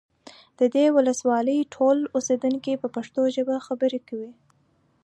د 0.59 0.61
دې 0.75 0.85
ولسوالۍ 0.97 1.59
ټول 1.75 1.97
اوسیدونکي 2.15 2.73
په 2.81 2.87
پښتو 2.95 3.21
ژبه 3.35 3.55
خبرې 3.67 3.99
کوي 4.09 4.31